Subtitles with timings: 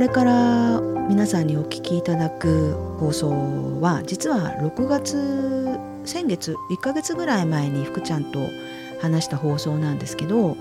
[0.00, 8.40] れから皆さんにお聞きいただく放送は実は6月先月1ヶ月ぐらい前に福ちゃんと
[9.00, 10.56] 話した放送なんですけど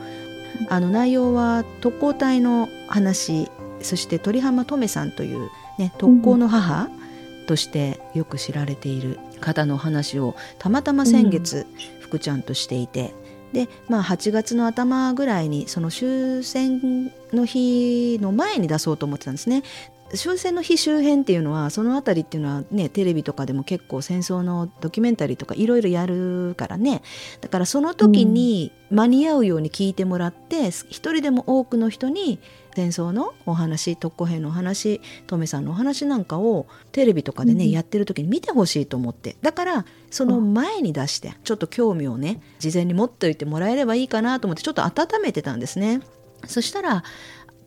[0.68, 3.50] あの内容は特攻隊の話
[3.82, 6.90] そして鳥浜トメさんという、ね、特攻の母
[7.48, 11.66] としてよく知られている方の話をたまたま先月、
[12.02, 13.14] 福ちゃんとしていて
[13.54, 19.64] で、まあ、8月の頭ぐらいにその終戦の日の前に出そうと思ってたんですね。
[20.14, 27.02] 終戦の日周辺っていうのはその辺りっていうのはねテレビとかでも結構戦争のドキュメンタリーとかいろいろやるからね。
[27.42, 32.40] だからその時に間に合うように聞いてもらって、うん、一人でも多くの人に
[32.76, 39.36] 戦争のお話特攻兵のお話トメさんのお話なんかをテレビとかでね、うん、やってる時に見てほしいと思って。
[39.42, 46.02] だからその前に出してちょっと興味をね事前に持っておいてもらえればいいかなと思ってちょっと温めてたんですね。
[46.48, 47.04] そしたら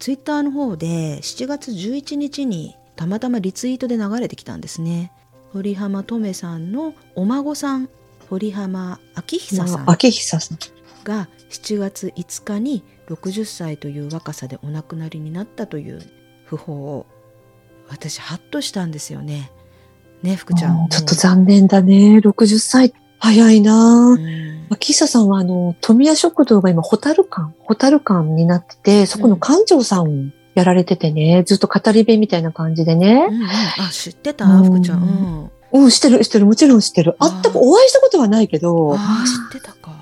[0.02, 5.12] ツイッターの方で7月11日にたまたまリツイートで流れてきたんですね。
[5.52, 7.88] 堀浜とめさんのお孫さん
[8.28, 10.58] 堀浜明久さん明久さん
[11.04, 16.00] が7月5日に60歳という若さでお亡くなりになったという
[16.50, 17.06] 訃報を
[17.88, 19.52] 私ハッとしたんですよね。
[20.24, 20.88] ね福ちゃん。
[20.88, 22.92] ちょっと残念だね60歳
[23.22, 33.26] 早いな、うん、岸田さんはあの富谷食堂が今ホタル館ホタル館になっててそこの館長さんをやられててね、ずっと語り部みたいな感じでね。
[33.30, 35.50] うんうん、あ知ってた、福ちゃん。
[35.72, 36.44] うん、うん、知ってる知ってる。
[36.44, 37.16] もちろん知ってる。
[37.20, 38.94] あったお会いしたことはないけど。
[38.94, 39.92] あ知ってたか。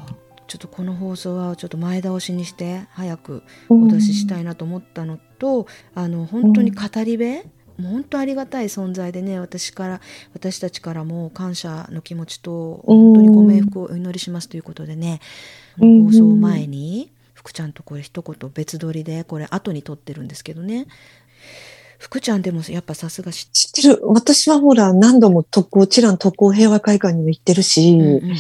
[0.48, 7.44] ちょっとこの放送はちょっと前倒しにして早くお出ししたいなと思ったのと、あの本当に語り部、
[7.80, 10.00] もう本当ありがたい存在でね私から
[10.34, 15.20] 私たちからも感謝の気持ちと本当にご冥福をお祈りしますということでね、
[15.78, 20.86] 放送前に福ちゃんとこれ一言別撮りでこれ後に撮ってるんですけどね
[22.00, 24.00] 福ちゃんでもやっぱさすが知ってる。
[24.04, 28.36] 私はほら、何度も特攻、チラン特攻平和会館にも行ってるし、うんうん、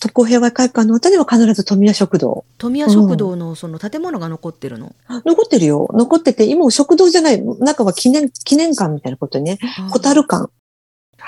[0.00, 2.46] 特攻平和会館のあたりは必ず富谷食堂。
[2.56, 5.90] 富谷食堂のその建物が残ってるの、うん、残ってるよ。
[5.92, 9.58] 残ってて、今食堂じゃない、中は記念、記念館みたいなことね。
[9.90, 10.50] ホタル館。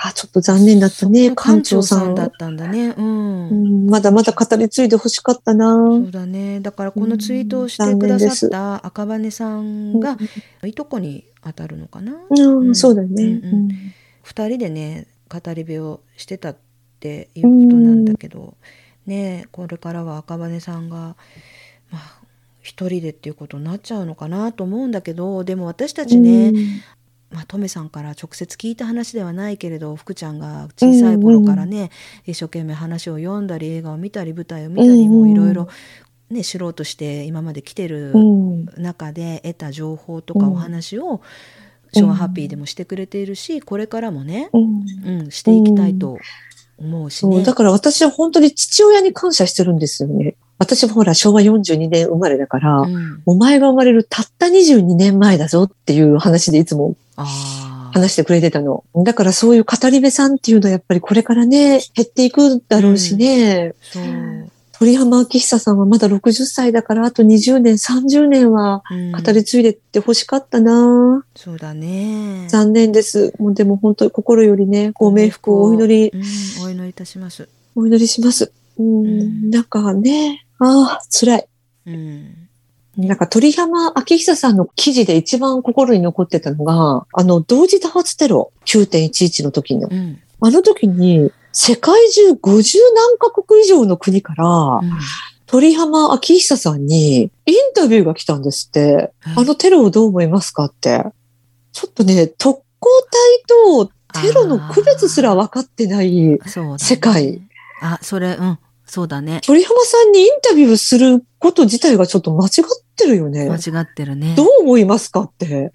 [0.02, 1.30] あ、ちょっと残念だったね。
[1.30, 2.14] 館長さん。
[2.14, 2.94] だったんだね。
[2.96, 3.48] うん。
[3.48, 5.74] うん、まだまだ語り継いでほしかったな。
[5.74, 6.60] そうだね。
[6.60, 10.16] だからこのツイートをしてくださった赤羽さんが、
[10.64, 12.14] いとこに当たるのかな。
[12.28, 13.40] うん、そうだね。
[14.22, 16.56] 二、人でね、語り部をしてたっ
[17.00, 18.54] ていうことなんだけど、
[19.06, 21.16] ね、これからは赤羽さんが、
[21.90, 22.20] まあ、
[22.62, 26.52] 一人でっていうことになっちゃうのかなと思うんだけどでも私たちね、
[27.34, 31.90] まあ、トメさんから直接聞いた話ではないけれど福ちゃんが小さい頃からね、うんうん、
[32.26, 35.68] 一生懸命話を読んだり映画を見たり舞台を見たり、もいろいろ
[36.30, 38.12] ね、知ろうとして今まで来てる
[38.76, 41.20] 中で得た情報とかお話を、
[41.92, 45.30] 昭和ハッピーでもしてくれているしこれからもね、うん。
[45.30, 46.18] していきたいと
[46.78, 47.42] 思うしね。
[47.42, 50.36] だから私は本当に父親に感謝してるんですよね。
[50.58, 58.84] 私もほら昭和42年生まれだから、うん、お前が生まれるたった22年前だぞっていう話でいつも話してくれてたの。
[58.96, 63.74] だからそういう語り部さんっていうのはやっぱりこれからね、減っていくだろうしね。
[63.96, 68.82] うん鳥浜明久さんはまだ60歳だから、あと20年、30年は
[69.24, 72.48] 語り継いでってほしかったな、うん、そうだね。
[72.48, 73.32] 残念です。
[73.38, 77.48] もうでも本当に心よりね、ご冥福をお祈り、うん、お祈りいたします。
[77.76, 78.52] お祈りします。
[78.76, 81.46] うん、うん、なんかね、ああ、辛い。
[81.86, 82.43] うん
[82.96, 89.88] なんか鳥浜明久さんの記事で一番心に残ってたのが、あの、同時多発テロ9.11の時の。
[89.90, 94.90] うん、あの時に、世界中50何カ国以上の国から、うん、
[95.46, 99.12] 鳥浜明久さんにインタビューが来たんですって。
[99.36, 101.04] あのテロをどう思いますかって。
[101.72, 103.90] ちょっとね、特攻隊と
[104.22, 106.38] テロの区別すら分かってない
[106.78, 107.40] 世界。
[107.80, 108.58] あ、それ、うん。
[108.86, 109.40] そうだね。
[109.42, 112.50] 鳥浜さんにインタビューすること自体がちょっと間違っ
[112.96, 113.48] てるよね。
[113.48, 114.34] 間違ってるね。
[114.36, 115.72] どう思いますかって。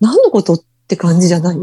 [0.00, 1.56] 何のことって感じじゃない？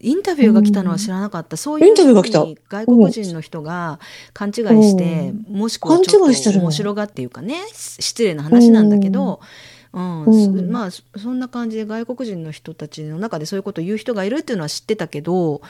[0.00, 1.54] インタビューが来たのは知らなかった。
[1.54, 3.98] うん、そういうインタビューが来た外国人の人が
[4.32, 9.40] 勘違いして、うん、もしくはちょっと面白がっていうかね、失礼な話なんだけど、
[9.92, 15.62] うん、うん、まあそんな感じで外国人の人たちの中でそういうことを言う人がいるっていうのは知ってたけど、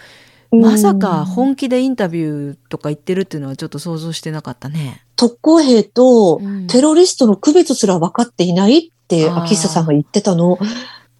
[0.60, 5.02] まさか本気でインタビューとか言ってるっていうのはちょっと想像してなかったね。
[5.16, 10.58] 特攻兵とテロリストの区別すら分かっていないって秋下さんが言ってたの。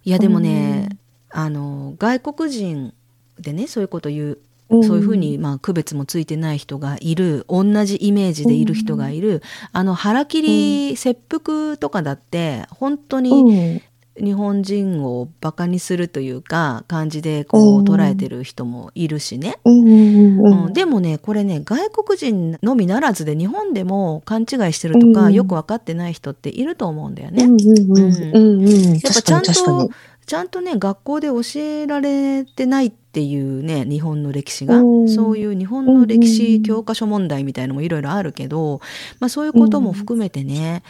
[0.04, 0.88] いやでもね、
[1.34, 2.92] うん、あの外国人
[3.38, 4.38] でねそういうこと言う
[4.82, 9.42] そういうふうに、まあ、区別もついてない人がいる同じイメージでいる人がいる、
[9.72, 13.82] あの腹切り、切腹とかだって本当に
[14.16, 20.72] 日本人をバカにするというか感じでこう捉えてる人もいるしね、うん。
[20.72, 27.43] でもねこれね外国人のみならずで日本でも勘違いしてるとか、よく分かってない人っていると思うんだよね。
[27.43, 29.90] やっぱちゃんと
[30.26, 34.76] ちゃんとね学校で教えられてないっていうね日本の歴史が、
[35.06, 38.81] そういう日本の歴史教科書問題みたいのもいろいろあるけど、
[39.20, 40.82] まあ、そういうことも含めてね、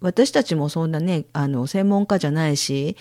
[0.00, 2.96] 私たちもそんなねあの専門家じゃないし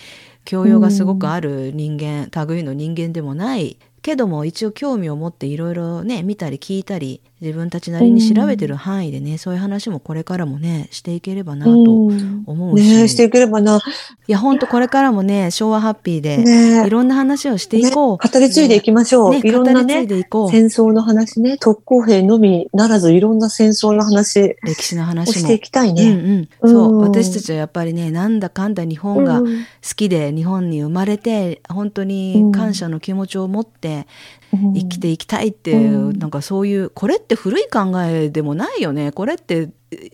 [0.46, 13.80] 教養がすごくある人間、類の人間でもないけども一応興味を持っていろいろね見たり聞いたり自分たちなりに調べてる範囲でね、うん、そういう話もこれからもねしていければなと思うし、ね、していければな。
[14.28, 20.20] いや本当これからもね昭和ハッピーで、ね、いろんな話をしていこう、ね、語り継いでいきましょう、ね、いろんなね戦
[20.66, 25.34] 争の話ね特攻兵のみならずいろんな戦争の話歴史の話も。
[25.34, 29.48] していきたいね、うんうん、そう、うん、私たちはやっぱりねなんだかんだ日本が好
[29.96, 34.08] きで日本に生まれて本当に感謝の気持ちを持って、
[34.52, 39.12] 生きていきたいっていう、うん、なんかそういうこれって古い考えでもないよね。
[39.12, 39.70] これって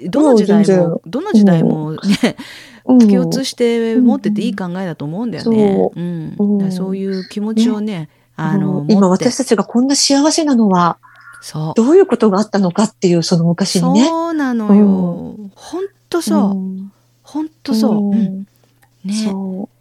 [0.07, 1.99] どの時代もどの時代もね、
[2.85, 5.89] うん、 共通して持ってていい考えだと思うんだよね。
[5.95, 6.63] うん、う。
[6.63, 10.97] ん、そういう気持ちをね、ね、あの、今私たちがこんな幸せなのは
[11.41, 11.73] そう。
[11.75, 14.05] どういうことがあったのかっていうその昔にね。
[14.05, 15.35] そうなのよ。
[15.53, 16.55] 本当そう。
[17.21, 18.09] 本当そう。
[18.09, 18.47] うん。
[19.03, 19.13] ね。
[19.13, 19.74] そう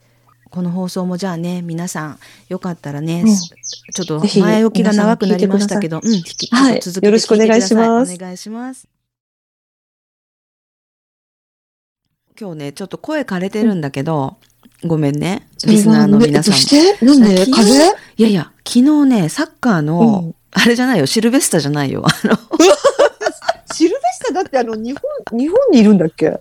[0.55, 2.19] この放送もじゃあね皆さん
[2.49, 6.13] よかったらね、うん、ちょっと前置きが長くなりましたけど、うん、
[6.57, 8.15] はい、続けよろしくお願いします。
[8.15, 8.87] お願いします。
[12.41, 14.37] 今日ねちょっと声枯れてるんだけど、
[14.85, 16.55] うん、ごめんねリスナーの皆さん。
[16.55, 17.05] して？
[17.05, 17.47] なんで？
[17.47, 17.73] 風？
[18.17, 22.05] いやいや昨日ねサッカーの、うん、あれじゃないよシルベスタじゃないよ。
[22.07, 22.39] あの
[23.75, 26.39] シルベスタだってあの日本日本にいるんだっけ？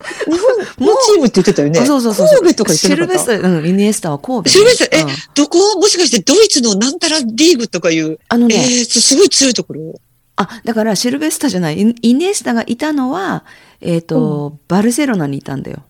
[0.00, 1.84] 日本のチームって言ってたよね。
[1.84, 5.04] そうそうそう神戸とか言ってシルベスタ、うん、イニエスタは神戸、シルベスタ、え、
[5.34, 10.00] どこもしかしてドイツのなんたらリーグとかいう、あのね、えー、すごい強いところ？
[10.36, 11.78] あ、だからシルベスタじゃない。
[11.80, 13.44] イニエスタがいたのは、
[13.80, 15.82] えっ、ー、と、うん、バルセロナにいたんだよ。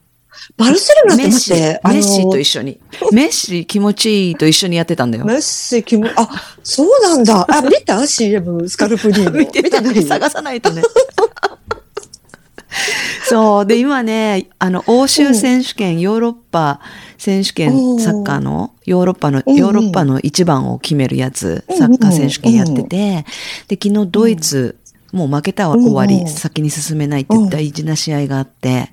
[0.57, 2.81] バルセロナって待って、メッシと一緒に。
[3.13, 5.25] メッシ気持ちいいと一緒にやってたんだよ。
[5.25, 6.29] メッシ気持ち、あ、
[6.63, 7.47] そうなんだ。
[7.49, 9.33] あ、見た ?CM、スカルプリーノ。
[9.39, 10.83] 見てない探さないとね。
[13.29, 13.67] そう。
[13.67, 16.81] で、今ね、あの、欧州選手権、ヨーロッパ
[17.19, 23.25] 選手権、サッカーの、ヨーロッパの、ヨーロッパの一番を決めるやつ、サッカー選手権やってて、
[23.69, 24.77] で、昨日ドイツ、
[25.13, 28.91] もう負けたは終わり、先に進めないって大事な試合があって、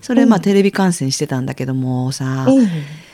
[0.00, 2.46] それまあテレビ観戦してたんだけどもさ、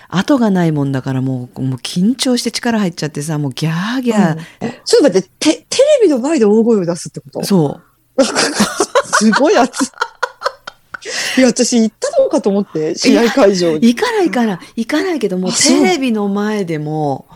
[0.08, 4.38] 後がないもんだからもう、もう緊張して力入っちゃってさ、もうギャーギャー。
[4.84, 7.44] ちょっと待って、テテレビの前で大声を出すってこと？
[7.44, 7.80] そ
[8.16, 8.22] う。
[9.18, 9.90] すごい熱
[11.06, 11.40] い。
[11.40, 13.88] いや、私行ったのかと思って、試合会場に。
[13.88, 17.26] 行かないから、行かないけども、テレビの前でも、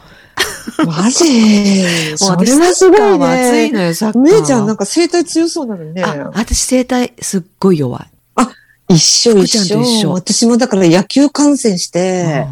[0.87, 1.85] マジ？
[2.17, 3.27] それはすごいね。
[3.27, 4.23] 熱いのよ、サッカー。
[4.23, 6.03] めいちゃんなんか声帯強そうなのね。
[6.03, 8.07] あ、私声帯すっごい弱い。
[8.37, 8.51] あ、
[8.89, 9.81] 一緒一緒。
[9.81, 12.47] 一緒私もだから野球観戦して、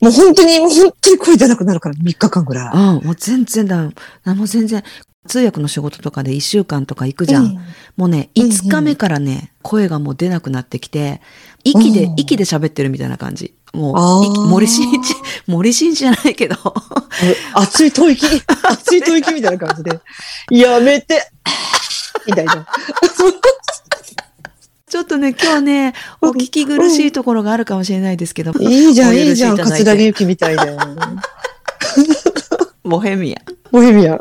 [0.00, 2.70] もう本当に、もう本当に声出なくなるから、3日間ぐらい。
[2.72, 3.82] うん、もう全然だ。
[4.34, 4.82] もう全然。
[5.26, 7.44] 通訳の仕事とかで1週間とか行くじゃん。
[7.44, 7.58] うん、
[7.96, 11.20] もうね、5日目からね、うんうん、声がもう出なくなってきて、
[11.64, 13.54] 息で、息で喋ってるみたいな感じ。
[13.72, 15.14] もう、森進一、
[15.46, 16.56] 森進一じゃないけど。
[17.54, 18.26] 熱い吐息、
[18.64, 20.00] 熱い吐息みたいな感じで。
[20.50, 21.30] やめて
[22.26, 22.66] みたいな。
[24.88, 28.52] ちょっとね、今日ね、お聞き苦しいところがあるかもしれないですけど。
[28.58, 30.76] いいじゃん、いいじゃん、桂木由紀みたいで。
[32.84, 33.54] ボヘミアン。
[33.70, 34.20] ボヘミアン。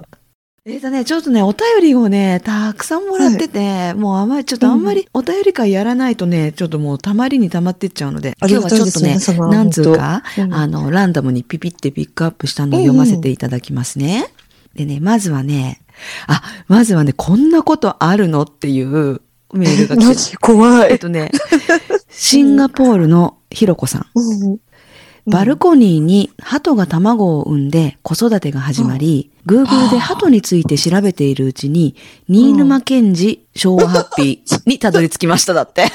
[0.70, 9.18] えっ、とね、ちょっとね、お便りをね、たくさんもらってて、はい、もうあまり、ちょっとあんまりお便り会やらないとね、ちょっともうたまりにたまってっちゃうので、今日はちょっとね、
[9.50, 14.30] 何通か、うん、あの、ランダムにピピってピックアップしたのを読ませていただきますね。
[14.76, 15.80] うん、でね、まずはね、
[16.28, 19.22] あ、まずはね、こんなことあるのっていう
[19.54, 20.36] メールが来て。
[20.36, 20.92] 怖い。
[20.92, 21.32] えっとね、
[22.10, 24.06] シンガポールのひろこさん。
[24.16, 24.58] うん
[25.27, 31.98] バルコニーに鳩が卵を産んで子育てが始まり、Google で鳩について調べているうちに、
[32.29, 35.88] 新沼賢治昭和ハッピーにたどり着きましただって。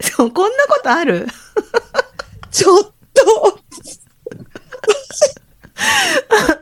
[0.00, 1.26] そう、こんなことある？
[2.52, 3.58] ちょっと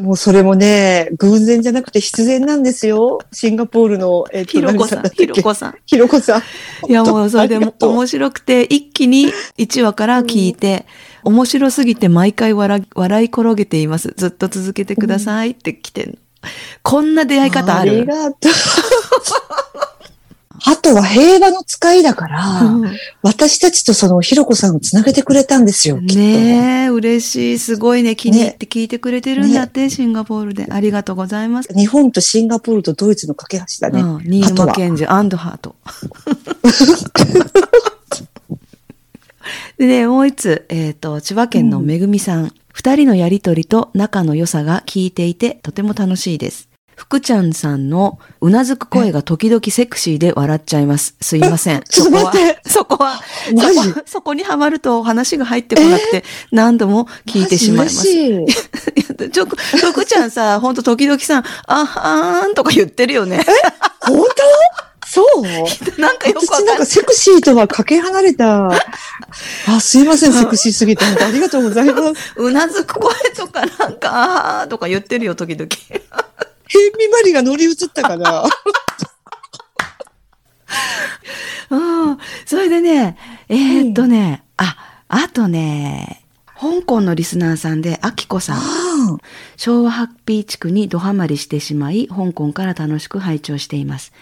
[0.00, 3.18] もうそれもね、偶然じゃなくて必然なんですよ。
[3.32, 5.74] シンガポールの、えっ、ー、と、ひろこさん、ひろこさん。
[5.86, 6.42] ひろこさん。
[6.88, 9.26] いやもうそれでも面白くて、一気に
[9.58, 10.86] 1話から聞いて、
[11.24, 14.14] うん、面白すぎて毎回笑笑い転げています。
[14.16, 16.14] ずっと続けてくださいって来てんの。
[16.84, 17.90] こんな出会い方ある？
[17.90, 18.52] ありがとう。
[20.60, 26.14] 鳩は平和の使いだから、うん私たちとそのひろこさんをつなげてくれたんですよ、きっと。
[26.16, 27.58] ねえ、嬉しい。
[27.58, 28.16] すごいね。
[28.16, 30.66] 気に入って聞いてくれてるんだって、シンガポールで。
[30.70, 31.72] ありがとうございます。
[31.74, 34.00] 日本とシンガポールとドイツの架け橋だね。
[34.00, 35.76] うん、新沼賢治アンドハート。
[39.78, 42.52] でね、もう一つ、えっ、と、千葉県のめぐみさん。
[42.72, 46.67] 二、人のやりとりと仲の良さが聞いていて、とても楽しいです。
[46.98, 51.14] 福ちゃんさんのうなずく声が時々セクシーで笑っちゃいます。
[51.20, 51.82] すいません。
[51.88, 58.02] ちょっと待ってそこは、そこは、そこにはまると話が入ってこなくて、何度も聞いてしまいます。
[59.30, 63.44] ちょ、福ちゃんさ、ほんと時々さ、あはーんとか言ってるよね。
[64.00, 64.24] 本当？
[65.06, 66.00] そう？
[66.00, 66.86] なんかよくわかんない私なんか。
[66.86, 68.70] セクシーとはかけ離れた。
[68.72, 71.04] あ、すいません、セクシーすぎて。
[71.04, 72.34] ありがとうございます。
[72.36, 75.68] うなずく声とかなんか、あーとか言ってるよ、時々。
[76.68, 78.44] ヘミマリが乗り移ったかな？
[81.70, 82.18] うん。
[82.46, 83.16] それでね、
[83.48, 84.76] えーっとね、あ、
[85.08, 86.24] あとね、
[86.58, 88.60] 香港のリスナーさんで、あきこさん。
[89.56, 94.12] 昭和ハッピー地区にドハマりしてしまい、香港から楽しく拝聴しています。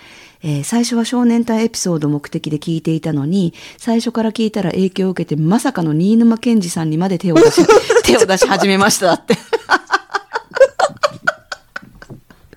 [0.43, 7.63] えー最初は少年隊エピソード目的で聞いていたのに、最初から聞いたら影響を受けて、まさかの新沼賢治さんにまで手を出し、
[8.05, 9.37] 手を出し始めましたって。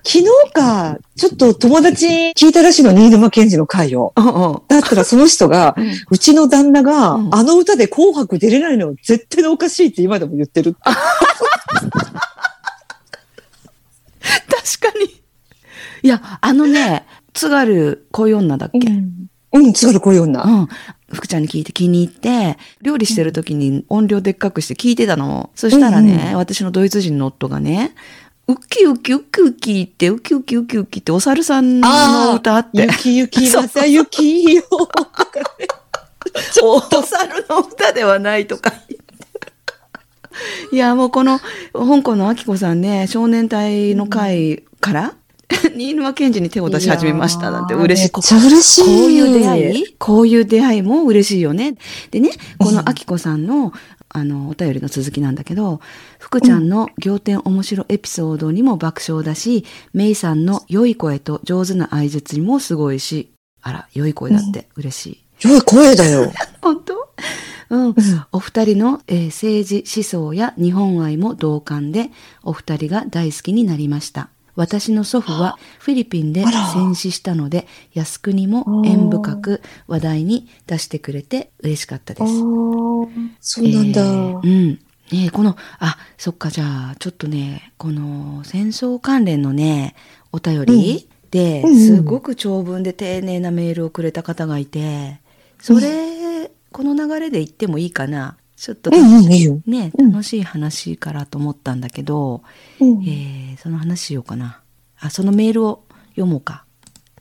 [0.02, 4.12] 昨日か、ちょっと友達に聞いたらしいの、新沼賢治の回を。
[4.16, 10.76] うんうんだったらその人が、 うんうちの旦那が、うんあの歌で紅白出れないのは絶対におかしいって今でも言ってる。
[10.80, 10.92] 確
[14.80, 15.20] かに。
[16.02, 17.04] いや、あのね、
[17.34, 18.78] 津軽恋女だっけ、
[19.52, 20.42] うん、津軽こういう女。
[20.42, 20.68] うん。
[21.12, 25.50] 福ちゃんに聞いて気に入って、料理してる時に音量でっかくして聞いてたの。
[25.54, 27.92] そしたらね、うん私のドイツ人の夫がね、
[28.50, 34.62] ウキウキウキウキって、ウキウキウキウキってお猿さんの歌あって、雪雪そうまた雪よ。
[36.62, 38.72] お猿の歌ではないとか。
[40.72, 41.38] いや、もうこの、
[41.72, 45.14] 香港のあきこさんね、少年隊の会から、
[45.74, 48.10] 新沼賢治に手を出し始めましたなんて嬉しい。
[48.14, 48.84] めっちゃ嬉しい。
[48.84, 51.74] こういう出会いこういう出会いも嬉しいよね。
[52.10, 53.72] でね、このあきこさんの、
[54.12, 55.80] あの、お便りの続きなんだけど、
[56.18, 59.64] 福ちゃんの仰天面白エピソードにも爆笑だし、
[59.94, 63.30] メイさんの良い声と上手な相槌にもすごいし、
[63.62, 65.06] あら、良い声だって嬉し
[65.44, 65.48] い。
[65.48, 66.32] 良い声だよ。
[66.60, 66.94] 本当？
[67.70, 67.94] うん。
[68.32, 72.10] お二人の、えー政治思想や日本愛も同感で、
[72.42, 74.28] お二人が大好きになりました。
[74.54, 82.38] 私の祖父はフィリピンで戦死したので、靖国も縁深く話題に出してくれて嬉しかったです。
[82.38, 84.02] そうなんだ。
[84.02, 84.80] えーうん。
[85.12, 89.96] ねえこの、あ、そっか、じゃあ、ちょっとね、この戦争関連のね、
[90.32, 95.20] お便りで、うんうんすごく長文で丁寧なメールをくれた方がいて、
[95.60, 98.36] それ、この流れで言ってもいいかな。
[98.60, 98.90] ちょっと。
[98.90, 102.42] ね、うん楽しい話からと思ったんだけど、
[102.78, 104.60] うんえーその話しようかな。
[104.98, 106.64] あ、そのメールを読もうか。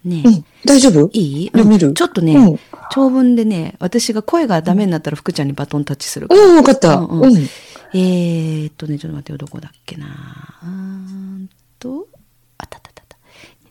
[0.04, 1.10] ね、うん、大丈夫？
[1.14, 1.46] いい？
[1.48, 2.60] 読めるうんちょっとね、うん。
[2.92, 6.98] 長文でね、私が声がダメになったら福ちゃんにバトンタッチするからうん、わかった。
[6.98, 7.38] うんうんうん。
[7.94, 10.08] えーっとね、ちょっと待ってよ、どこだっけな。
[10.64, 12.08] うーんと、
[12.58, 13.18] あったあったあった。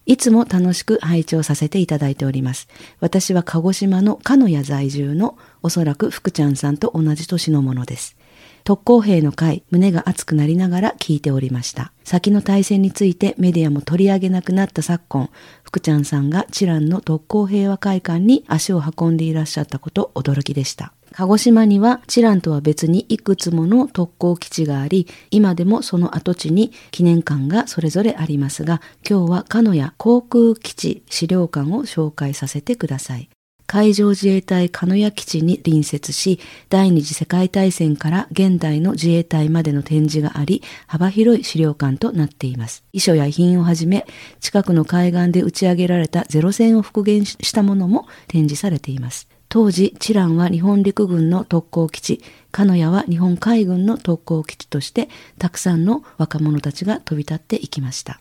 [0.06, 2.68] いつも楽しく拝聴させていただいております。
[3.00, 8.16] 私は鹿児島の鹿屋在住のおそらく福ちゃんさんと同じ年のものです。
[8.64, 11.92] 特攻兵の会、胸が熱くなりながら聞いておりました。
[12.04, 15.30] 先の大戦についてメディアも取り上げなくなった昨今、
[15.62, 20.92] 福ちゃんさんがチランの特攻平和会館に足を運んでいらっしゃったこと驚きでした。
[21.12, 33.30] 鹿児島にはチランとは別にいくつもの特攻基地があり、今でもその跡地に記念館がそれぞれありますが、今日は鹿屋航空基地資料館を紹介させてください。
[33.70, 42.82] 海上自衛隊鹿屋基地に隣接し、第二次世界大戦から現代の自衛隊までの展示があり、幅広い資料館となっています。
[42.94, 44.06] 遺書や遺品をはじめ、
[44.40, 49.28] 近くの海岸で打ち上げられたゼロ戦を復元したものも展示されています。
[49.50, 58.18] 当時、チランは日本陸軍の特攻基地、鹿屋は日本海軍の特攻基地として、たくさんの若者たちが飛び立っていきました。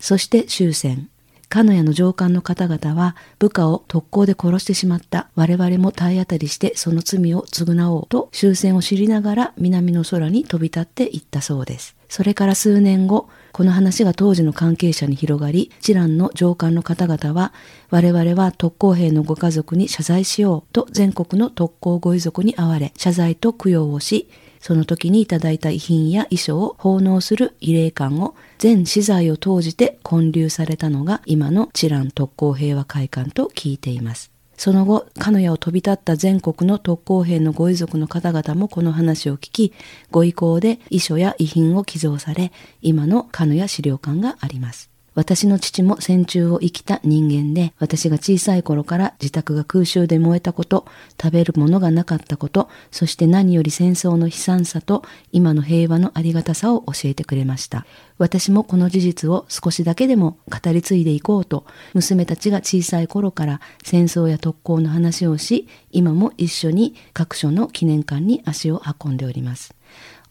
[0.00, 1.11] そして終戦。
[1.52, 11.94] 鹿屋の上官の方々は部下を特攻で殺してしまった我々も体当たりしてその罪を償おうと終戦を知りながら南の空に飛び立っていったそうです。
[12.08, 17.54] それから数年後、この話が当時の関係者に広がり、チランの上官の方々は、
[17.88, 24.28] 我々は特攻兵のご家族に謝罪しようと全国の特攻ご遺族に会われ、謝罪と供養をし、
[24.62, 34.30] その時にいただいた遺品や遺書を奉納する慰霊館を全資材を投じて建立されたのが今の知覧特攻平和会館と聞いています。
[34.56, 39.72] その後、鹿屋を飛び立った全国の特攻兵のご遺族の方々もこの話を聞き、
[40.12, 44.91] ご意向で遺書や遺品を寄贈され、今の鹿屋資料館があります。
[45.14, 50.86] 私の父も戦中を生きた人間で、私が小さい頃から自宅が空襲で燃えたこと、
[51.20, 57.84] 食べるものがなかったこと、そして何より戦争の悲惨さと今の平和のありがたさを教えてくれました。
[58.16, 69.74] 私もこの事実を少しだけでも語り継いでいこうと、娘たちが小さい頃から戦争や特攻の話をし、今も一緒に各所の記念館に足を運んでおります。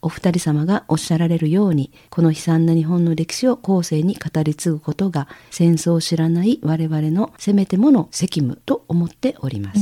[0.02, 9.82] お二人様がおっしゃられるように、この悲惨な日本の歴史を後世に語り継ぐことが、戦争を知らない我々のせめてもの責務と思っております。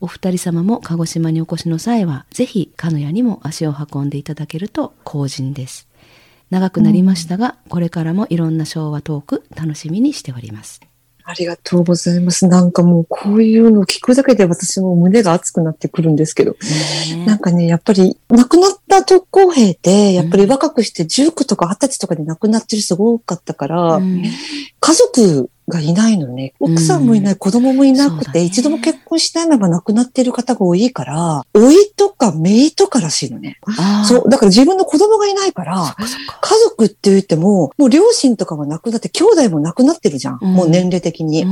[0.00, 5.88] お二人様も鹿児島にお越しの際は、ぜひ鹿屋にも足を運んでいただけると幸人です。
[6.50, 10.80] 長くなりましたが、これからもいろんな昭和トーク楽しみにしております。
[11.24, 12.46] ありがとうございます。
[12.48, 16.56] なんかもうこういうのを聞くだけで私も胸が熱くなってくるんですけど、
[17.26, 24.22] なんかね、やっぱり亡くなった特攻兵って、やっぱり若くして19とか20歳とかで亡くなってる人が多かったから、うん、
[24.80, 26.54] 家族がいないのね。
[26.60, 33.58] 奥さんもいない、子供もいなくて、ね、一度も結婚しないまま亡くなっている方が多いから、老いとか姪とからしいのね。
[34.08, 35.96] そう、だから自分の子供がいないから、
[36.40, 40.38] 家族って言っても、もう両親とかは亡くなって、兄弟も亡くなってるじゃん。
[40.40, 41.44] うん、もう年齢的に。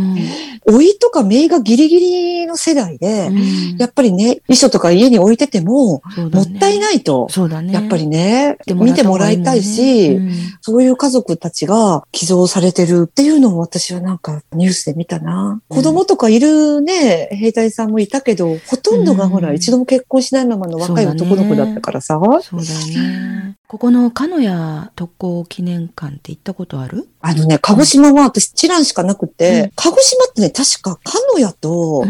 [0.66, 6.02] 老、い、とか姪がギリギリの世代で、うん、やっぱりね、遺書とか家に置いてても、
[6.32, 7.28] もったいないと、
[7.62, 15.60] ね、やっぱりね、見てもらいたいし、うん、そういう家族たちが寄贈されてるっていうのも私はなんかニュースで見たな。
[15.68, 22.20] 子供とかいるね、兵隊さんもいたけど、ほとんどがほら、一度も結婚しないままの若い男の子だったからさ。
[22.42, 23.56] そうだね。
[23.66, 27.08] ここの鹿屋特攻記念館って行ったことある？
[27.20, 32.04] あのね、鹿児島は私、チランしかなくて、うん、鹿児島ってね、確か鹿屋と、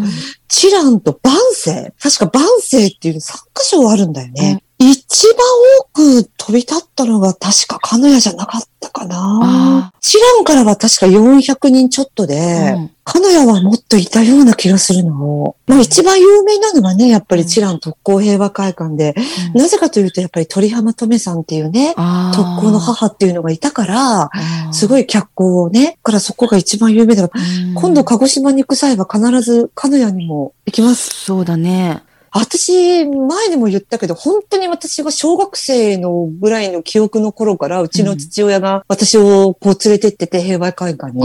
[0.49, 4.63] チランと万世、確か万世っていう3カ所あるんだよね。
[4.83, 5.37] 一番
[5.81, 9.93] 多く飛び立ったのが確か鹿屋じゃなかったかな。
[10.01, 15.55] チランからは確か400人ちょっとで、うん、鹿屋はもっといたような気がするの。
[15.67, 19.15] まあ一番有名なのはね、やっぱりチラン特攻平和会館で、
[19.55, 21.95] うん、なぜかというとやっぱり鳥浜留さんっていうね、
[22.35, 24.31] 特攻の母っていうのがいたから、
[24.73, 31.25] すごい脚光をね、からそこが一番有名だから、今度鹿児島に行く際は必ず鹿屋にも行きます。
[31.27, 32.03] そうだね。
[32.33, 41.23] 私、前にも言ったけど、本当に私は小学生のぐらいの記憶の頃から、うちの父親が私をこう連れてってて、平和会館に。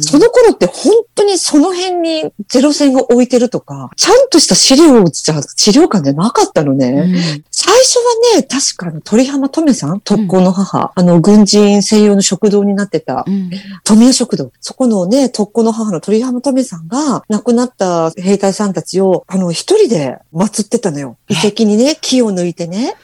[0.00, 0.92] その頃って本
[1.22, 6.88] 当にその辺にゼロ戦が置いてるとか、ちゃんとした資料をじゃ資料館でなかったのね。
[6.88, 7.98] うん、最初
[8.34, 13.50] はね、確かの鳥浜留さん、特攻の母、うん、あの、軍人専用の食堂になってた、うん、
[13.84, 14.50] 富谷食堂。
[14.60, 21.16] そこのね、特攻の母の鳥浜留さんが、亡くなった兵隊さんたちを、あの、一人で祀ってたのよ。
[21.28, 22.94] 遺跡にね、木を抜いてね。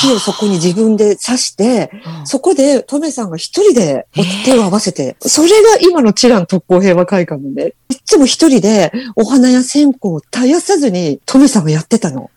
[0.00, 1.90] 木をそこに自分で刺して、
[2.24, 4.06] そこでトメさんが一人で
[4.44, 12.30] 手を合わせて、それが今のチラン特攻平和会館のね、いつも一人でお花や線香を絶やさずにトメさんがやってたの。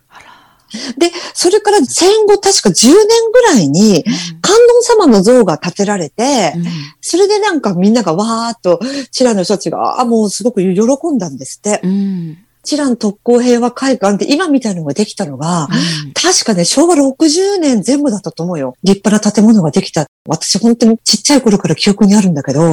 [0.97, 2.95] で、それから戦後確か10年
[3.33, 4.03] ぐらいに、
[4.41, 6.53] 観音様の像が建てられて、
[7.01, 8.79] それでなんかみんながわーっと、
[9.11, 11.81] チラの人たちが、あ、もうすごく喜んだんですって。
[11.83, 18.75] うんチラン特攻平和会館って今みたいなのができたのが、うん、確かね、昭和60年全部だったと思うよ。
[18.83, 20.07] 立派な建物ができた。
[20.27, 22.71] 私本当にちっちゃい頃から記憶にあるんだけど、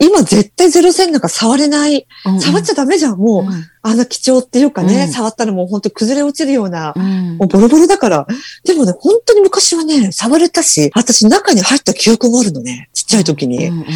[0.00, 2.06] 今絶対ゼロ戦なんか触れない。
[2.24, 3.44] うん、触っちゃダメじゃん、もう。
[3.44, 6.94] うん、あの貴重っていうかね、うん、触ったらもう本当崩れ落ちるような、
[7.38, 8.26] もうボロボロだから。
[8.64, 12.88] でもね、本当に昔はね、触れたし、私中に入った記憶もあるのね。
[12.94, 13.68] ちっちゃい時に。
[13.68, 13.88] うんうん、か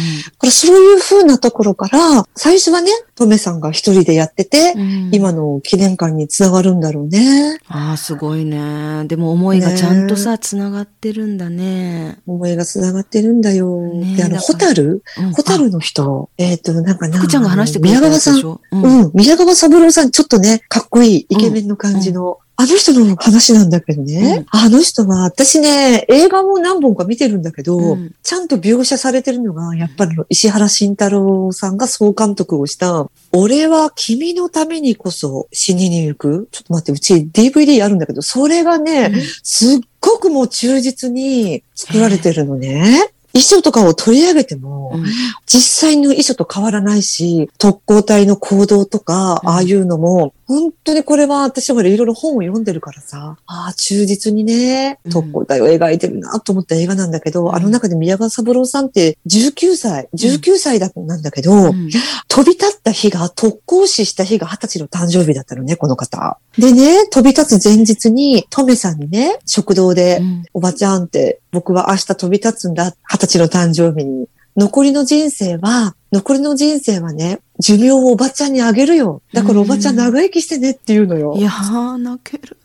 [0.43, 7.57] らそういう風なところから、最初はね、トメさんが一人でやってて、うん、今の記念館につながるんだろうね。
[7.67, 9.05] ああ、すごいね。
[9.05, 12.19] でも思いがちゃんとさ、つながってるんだね。
[12.27, 13.81] 思いがつながってるんだよ。
[13.93, 15.01] ね、で、あの、ホタル？
[15.33, 15.94] ホタルの人、
[16.37, 17.17] えっ、ー、と、なんかな。
[17.17, 36.47] 福ちゃんが話してくれた宮川さん、うん、うん、宮川三郎さん、ちょっとね、かっこいい、イケメンの感じの、あの人の話なんだけどね、うん、あの人は、私ね、映画も何本か見てるんだけど、うん、ちゃんと描写されてるのが、やっぱり石原慎太郎さんが総監督をした、俺は君のためにこそ死にに行く。
[36.51, 43.11] ちょっと待って、うち DVD あるんだけど、それがね、うん、すっごくもう忠実に作られてるのね。
[43.35, 45.05] 衣装とかを取り上げても、うん、
[45.45, 61.89] 実際の衣装と変わらないし、特攻隊の行動とか、ああいうのも、本当にこれは私もいろいろ本を読んでるからさ、ああ、忠実にね、特攻隊を描いてるなと思った映画なんだけど、うん、あの中で宮川三郎さんって19歳、19歳だ、なんだけど、うん、
[62.27, 66.37] 飛び立った日が、特攻死した日が20歳の誕生日だったのね、この方。
[66.59, 74.27] でね、飛び立つ前日に、トメさんにね、食堂で、うん、おばちゃんって、僕は明日飛び立つんだ、20歳の誕生日に。
[74.57, 79.21] 残りの人生は、残りの人生はね、寿命をおばちゃんにあげるよ。
[79.33, 81.35] だからおばちゃん長生きしてねって言うのよ。
[81.37, 82.57] いやー、泣ける。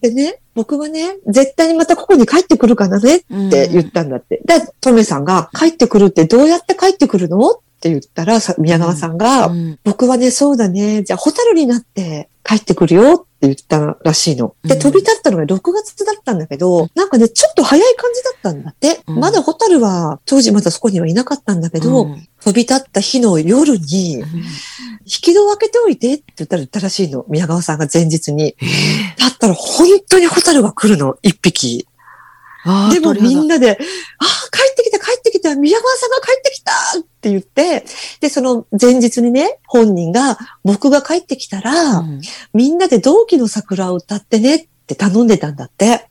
[0.00, 4.40] でね、僕はね、絶対にまたここに帰ってくるからねって言ったんだって。
[4.44, 9.50] で、トメさんが、帰ってくるってどうやって帰ってくるのって言ったら、宮川さんが、
[9.82, 14.54] 僕はね、そうだね、じゃあ、ホタルになって帰ってくるよって言ったらしいの。
[14.62, 19.00] で、飛び立ったのが6月だったんだけど、なんかね、ちょっと早い感じだったんだって。
[19.06, 24.24] まだホタルは、当時まだそこにはいなかったんだけど、飛び立った日の夜に、引
[25.04, 27.24] き戸を開けておいてって言ったら言ったらしいの。
[27.28, 28.56] 宮川さんが前日に。
[29.18, 31.86] だったら本当にホタルが来るの、一匹。
[32.92, 37.84] でもみんなで、ああ、帰ってきた、帰ってきた、宮川さんが帰ってきたって言って、
[38.20, 42.20] で、その前日にね、本人が、僕が帰ってきたら、うん、
[42.52, 46.08] みんなで同期の桜を歌ってねって頼んでたんだって。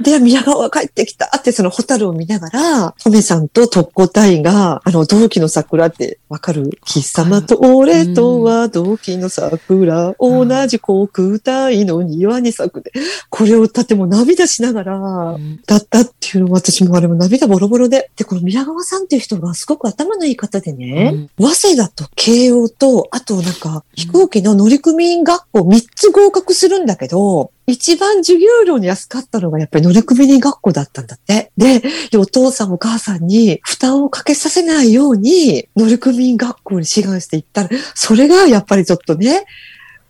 [0.00, 12.92] で、宮川帰ってきたってそのホタルを見ながら、トメさんと特攻隊員が、あの、同期の桜ってわかる貴様と俺とは同期の桜、うん、同じ航空隊の庭に咲くで、
[13.30, 18.10] これを歌っても涙しながら、歌ったっていうの私もあれも涙ボロボロで。
[18.16, 31.52] で、この宮川さんっていう人がすごく頭のいい方でね、うん、早稲田と慶応と、あとなんか飛行機の乗組員学校3つ合格するんだけど、一番授業料に安かったのがやっぱり乗組員学校だったんだって。
[31.56, 31.82] で、
[32.16, 39.44] お父さんお母さんに負担をかけさせないように乗組員学校に志願していったら、それがやっぱりちょっとね、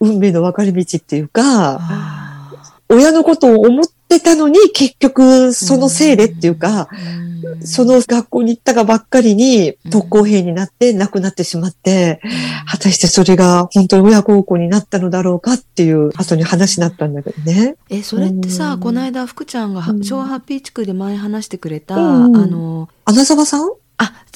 [0.01, 1.81] 運命の分かれ道っていうか、
[2.89, 6.88] 親のことを思ってたのに結局そのせいでっていうか、
[7.62, 12.21] その学校に行ったがばっかりに特攻兵になって亡くなってしまって、
[12.67, 17.77] 果たしてそれが本当に親孝行になったのだろうかっていう後に話になったんだけどね。
[17.90, 23.69] え、それってさ、この間福ちゃんが昭和ハッピー地区で前話してくれた、あの、穴沢さん？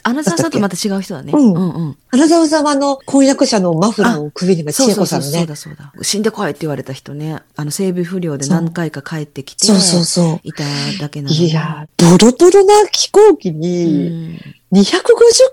[0.02, 1.32] あ、穴沢さんとまた違う人だね。
[1.34, 1.96] うんうんうん。
[2.11, 5.26] 穴沢さんはあの、婚約者のマフラーを首にが千恵子さんね。
[5.26, 5.92] そうだそうだ。
[6.02, 7.40] 死んでこいって言われた人ね。
[7.56, 9.66] あの、整備不良で何回か帰ってきて。
[9.66, 10.40] そうそうそう。
[10.42, 10.64] いた
[11.00, 11.34] だけなの。
[11.34, 14.38] いや、ボロボロな飛行機に、
[14.72, 14.88] 250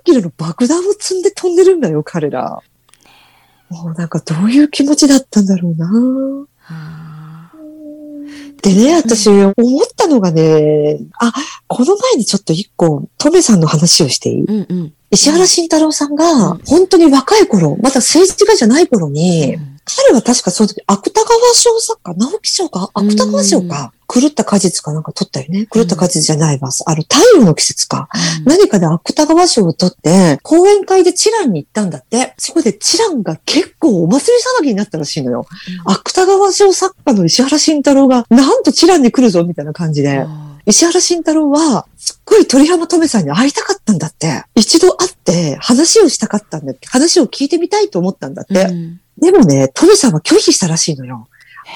[0.04, 2.62] キロの爆弾を積んで飛んでるんだよ、彼ら。
[3.70, 5.88] もうなんかどういう気持ちだったんだろうな。
[5.88, 6.95] はあ
[8.62, 9.54] でね、私、思っ
[9.96, 11.34] たのがね、あ、
[11.68, 25.68] この前にちょっと一個、トメさんの話をしていい、うんうん、石原慎太郎さんが、本当に若い頃、まだ政治家じゃない頃に、うん、彼は確かその時、芥川賞作家、直木賞か芥川賞か、狂った果実かなんか取ったよね。
[25.70, 26.70] 狂った果実じゃないわ。
[26.86, 28.08] あの、太陽の季節か。
[28.40, 32.34] うん、何かで芥川賞を取って、講演会でチランに行ったんだって。
[32.38, 35.46] そこでチランが結構お祭り騒ぎになったらしいのよ。
[35.86, 40.20] うん、芥川賞作家の石原慎太郎が、なんとチランに来るぞ、みたいな感じで。
[40.20, 44.46] うん、石原慎太郎は、すっごい鳥浜留さんに会いたかったんだって。
[44.56, 46.88] 一度会って話をしたかったんだって。
[46.88, 48.70] 話を聞いてみたいと思ったんだって。
[49.18, 51.28] でもね、トメさんは拒否したらしいのよ。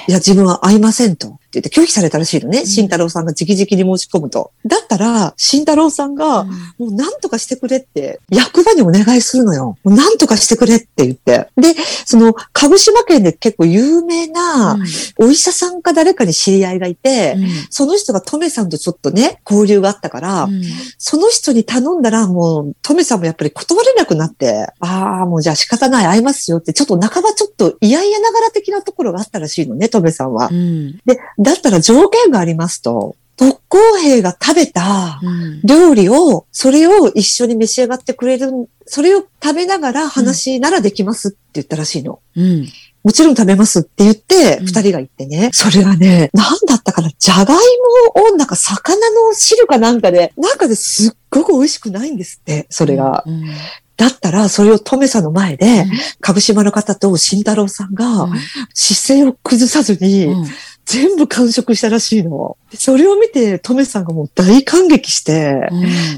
[0.08, 1.40] いや、自分は会いませんと。
[1.50, 2.66] って言って拒否されたらしいのね。
[2.66, 4.52] 慎太郎さんが直々に申し込むと。
[4.66, 9.78] だったら、慎太郎さんが、もう何とかしてくれって、役場にお願いするのよ。
[9.84, 11.50] もう何とかしてくれって言って。
[11.58, 11.74] で、
[12.06, 14.78] その、鹿児島県で結構有名な、
[15.18, 20.62] お医者さんか誰かに知り合いがいて、うん、その人がトメさんとちょっとね、交流があったから、うん、
[21.00, 30.50] その人に頼んだら、もう、トメさんもやっぱり断れなくなって、ああ、もうじゃあ仕方ない、会いますよって、ちょっと半ばちょっと嫌々ながら的なところがあったらしいのね、トメさんは。
[30.52, 35.22] うん、で、だったら条件がありますと、特攻兵が食べた
[35.64, 38.52] 料理を、それを一緒に召し上がってくれる、
[38.86, 42.20] それを食べながら話ならできますって言ったらしいの。
[42.36, 42.68] うん、
[43.02, 47.58] もちろん食べますって言って、二、人が言ってね、それがね、なんだったかな、じゃがい
[48.16, 53.24] もをなんか魚の汁かなんかで、なんかですっごく美味しくないんですって、それが。
[53.26, 53.46] うん。
[53.96, 55.86] だったら、それをトメさんの前で、
[56.22, 58.30] 鹿児島の方と慎太郎さんが、
[58.74, 60.34] 姿勢を崩さずに、
[60.92, 62.58] 全部完食したらしいの。
[62.74, 65.70] それを見て、トメさんがもう大感激して、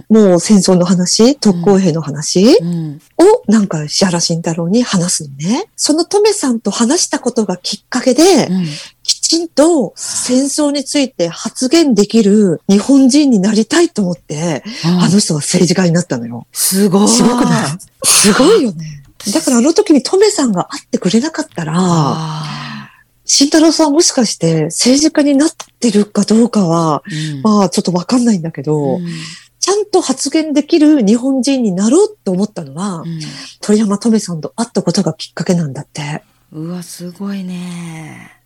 [0.09, 5.65] うん、もう戦争の話、特攻兵の話、うん、をなんか石原慎太郎に話すのね。
[5.75, 8.65] そのトメさんと話したことがきっかけで、うん、
[9.03, 16.47] きちんと戦争について発言できる日本人になりたいと思って、あの人は政治家になったのよ。
[16.53, 17.07] すごい。
[17.09, 18.07] すごくない？
[18.07, 19.03] すごいよね。
[19.33, 21.73] だからあの時にトメさんが会ってくれなかったら、
[23.25, 27.03] 慎太郎さんはもしかして政治家になってるかどうかは、
[27.33, 29.07] うん、まあちょっとわかんないんだけど、うん、
[29.59, 33.19] ちゃんと発言できる日本人になろうと思ったのは、うん、
[33.61, 36.23] 鳥山トメさんと会ったことがきっかけなんだって。
[36.51, 38.40] うわ、すごいね。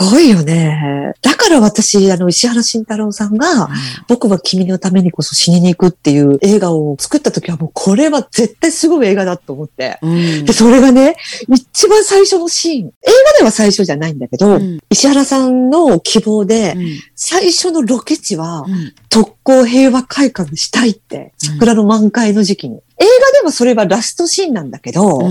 [0.00, 1.12] すごいよね。
[1.20, 3.68] だから私、あの、石原慎太郎さんが、うん、
[4.08, 9.98] 僕は君のためにこそ死にに行くっていう映画を作った時はもうこれは絶対すごい映画だと思って。
[10.02, 11.16] うん、で、それがね、
[11.48, 12.90] 一番最初のシーン、映
[13.32, 16.74] 画では最初じゃないんだけど、うん、石原さんの希望で、
[17.14, 18.64] 最初のロケ地は、
[19.10, 22.80] 特攻平和会館にしたいって、桜の満開の時期に。
[23.00, 25.22] 映画ではそれはラストシーンなんだけど、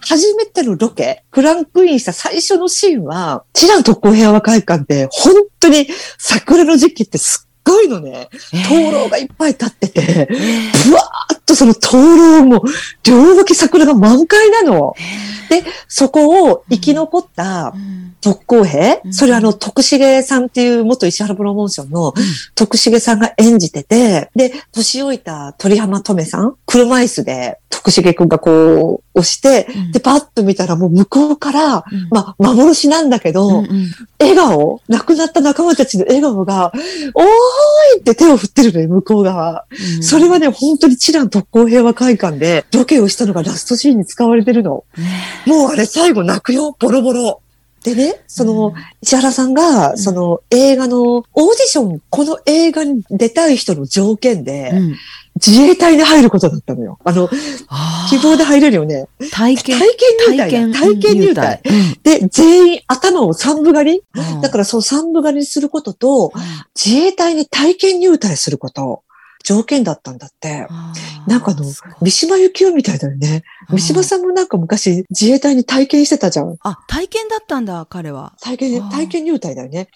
[0.00, 5.86] 初めてのロケ、クランクインした最初のシーンは、チラン特攻平和会館で、本当に
[6.18, 8.28] 桜の時期ってすっごいのね。
[8.68, 10.28] 灯籠がいっぱい立ってて、
[10.86, 12.62] ぶわーっとその灯籠も、
[13.04, 14.94] 両脇桜が満開なの。
[15.48, 17.74] で、そこを生き残った
[18.20, 22.12] 特攻兵、それはあの、徳重さんっていう元石原プロモーションの
[22.54, 33.64] 徳重さんが演じてて、で、年老いた鳥浜留さん、車椅子で徳重くんがこう押して、で、パッと見たらもう向こうから、まあ、幻なんだけど、
[34.20, 36.72] 笑顔、亡くなった仲間たちの笑顔が、
[37.14, 37.24] おー
[37.98, 39.64] いって手を振ってるのよ、向こう側。
[40.00, 44.84] それはね、本当にチラン特攻平和会館でロケをしたのがラストシーンに使われてるの。
[45.46, 47.40] もうあれ最後泣くよ、ボロボロ。
[47.84, 54.72] でね、その、石原さんが、その映画のオーディション、この映画に出たい人の条件で、
[55.44, 56.98] 自衛隊に入ることだったのよ。
[57.04, 57.28] あの、
[58.08, 59.08] 希望で入れるよね。
[59.32, 59.78] 体験。
[59.78, 61.62] 体験入隊体験入隊。
[62.02, 64.02] で、全員頭を三部狩り、
[64.42, 66.32] だからそう三部狩りすることと、
[66.74, 69.02] 自衛隊に体験入隊すること。
[69.44, 70.66] 条件だったんだって。
[71.26, 71.64] なんかあの、
[72.02, 73.44] 三島由紀夫みたいだよね。
[73.70, 76.56] 三島さんもなんか昔自衛隊に体験してたじゃん。
[76.62, 78.34] あ、体験だったんだ、彼は。
[78.40, 79.88] 体験、体験入隊だよね。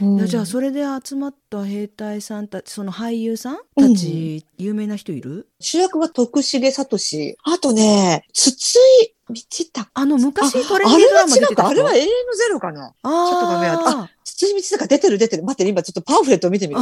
[0.00, 5.48] いやじゃあそれで集まった兵隊さんたちその俳優さんたち、うん、有名な人いる？
[5.60, 6.98] 主役は徳重聡。
[7.44, 9.34] あとね筒井道
[9.72, 9.90] 隆。
[9.94, 12.88] あの昔トレンディドラマ出てたあれは永遠のゼロかな。
[12.88, 13.70] ちょっとごめん。
[13.72, 14.10] あ
[14.42, 15.44] 辻道坂出てる出てる。
[15.44, 16.80] 待って、今ちょっとパンフレットを見てみる。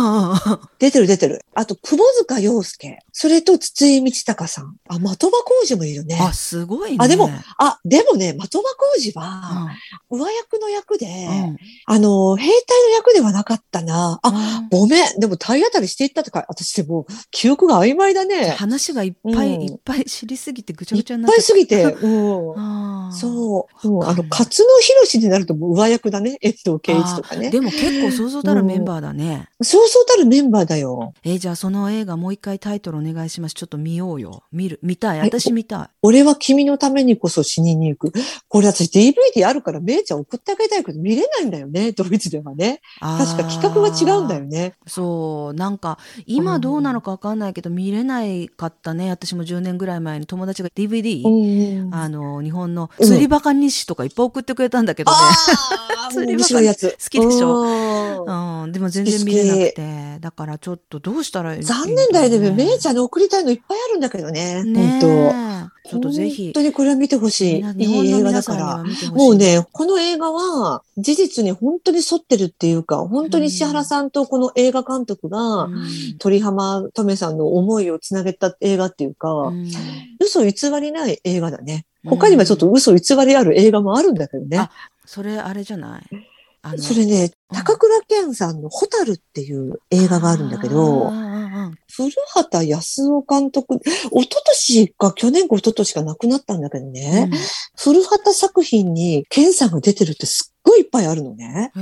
[0.79, 1.45] 出てる出てる。
[1.55, 3.01] あと、窪塚洋介。
[3.13, 4.77] それと筒井道隆さん。
[4.89, 6.19] あ、的場浩二もいるね。
[6.21, 6.97] あ、すごいね。
[7.01, 8.65] あ、でも、あ、でもね、的場浩
[8.99, 9.77] 二は、
[10.09, 11.11] 上役の役で、う
[11.53, 14.21] ん、あの、兵隊の役ではなかったな。
[14.23, 15.21] あ、ごめん。
[15.21, 18.51] でも体当たりしていったとか、私でも、記憶が曖昧だね。
[18.51, 23.13] 話がいっぱい、うん、いっぱい知りすぎてぐちゃぐちゃになっいっぱいすぎて、うん。
[23.13, 23.89] そう。
[23.89, 26.39] うあの、勝野博になると上役だね。
[26.41, 27.50] 遠藤圭一とかね。
[27.51, 29.49] でも結構そうそうたるメンバーだね。
[29.63, 31.15] そうそうたるメンバーだよ。
[31.23, 33.55] えー、じゃあその映画もう一回タイトルお願いします。
[33.55, 34.43] ちょっと見ようよ。
[34.53, 34.79] 見る。
[34.83, 35.21] 見たい。
[35.21, 35.89] 私見たい。
[36.03, 38.13] 俺は君のためにこそ死にに行く。
[38.49, 41.93] これ私 DVD あるからめいちゃん送ってあげたいけど見れないんだよね。
[41.93, 42.81] ドイツではね。
[43.01, 44.75] 確か企画が違うんだよね。
[44.87, 45.55] そう。
[45.55, 49.11] なんか今どうなのかわかんないけど、見れないかったね。
[49.11, 55.19] 私も10年ぐらい前に友達が DVD、あの、日本の釣りバカ日誌とかいっぱい送ってくれたんだけどね。
[56.11, 56.51] 釣りバカ。
[56.51, 58.25] 好きでしょ。
[58.63, 58.73] うん。
[58.73, 60.19] でも全然見れなくて。
[60.21, 62.51] だからちょっとどうしたらいい残念だよね。
[62.51, 64.63] めいちゃんに送りたいのいっぱいあるんだけどね。
[64.65, 65.91] ね本当。
[65.91, 66.45] ちょっとぜひ。
[66.45, 67.65] 本当にこれは見てほしい。
[67.79, 68.85] いい映画だから。
[69.13, 75.69] もうね、この映画は事実に本当に沿ってるっていうか、本当に石原さんとこの映画監督が、
[76.19, 79.53] 鳥浜留さんの思いをつなげた映画っていうか、
[80.21, 81.87] 嘘偽りない映画だね。
[82.05, 84.69] 他にはちょっと嘘偽りある映画もあるんだけどね。
[85.07, 86.03] それあれじゃない？
[86.79, 91.11] それね、高倉健さんのホタルっていう映画があるんだけど、
[91.91, 97.39] 古畑康夫監督、一昨年か去年か一昨年か亡くなったんだけどね、うん、
[97.77, 101.73] 古畑作品に健さんが出てるってすっごいいっぱいあるのね。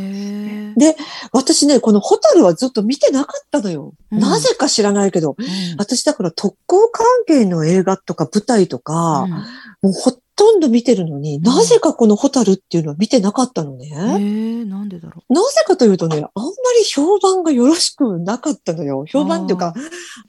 [0.77, 0.97] で、
[1.33, 3.95] 私ね、このホタルはずっと見てなかったのよ。
[4.11, 5.47] うん、なぜか知らないけど、うん、
[5.79, 9.27] 私だから特攻関係の映画とか舞台とか、
[9.83, 13.89] もうほとんど見てるのに、なぜかこのホタルっていうのは見てなかったのね。
[13.89, 15.33] へえ、なんでだろう。
[15.35, 19.05] なぜかというとね、あんまり評判がよろしくなかったのよ。
[19.09, 19.75] 評判っていうか、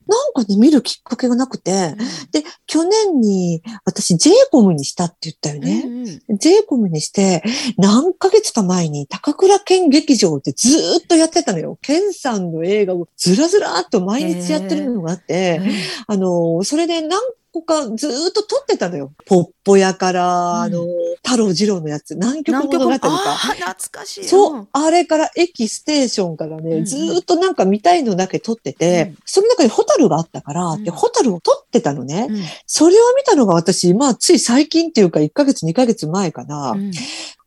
[0.08, 1.96] なんかね、見るきっかけがなくて、
[2.32, 5.84] で、去年に私 j コムにしたって言ったよね。
[5.86, 7.44] うんうん、j コムにして、
[7.78, 11.78] 何ヶ月か前に高倉健劇場ってずーっとやってたのよ。
[11.84, 15.62] 健さんの映画をずらずらっと毎日やってるのがあって、
[16.08, 19.12] あの、それで何個かずーっと撮ってたのよ。
[19.26, 20.86] ポッポ屋から、あの、
[21.24, 23.10] 太郎次郎のやつ、南極物語あか。
[23.10, 24.26] ー懐かしい。
[24.26, 32.28] そう、あれから駅ステーションからね、ずーっとなんか見たいのだけ撮ってて、うんその中にホタルがあったから、うんで、ホタルを撮ってたのね。
[32.30, 32.44] うん。
[32.66, 36.76] それを見たのが私、まあ、つい最近っていうか、1ヶ月、2ヶ月前かな。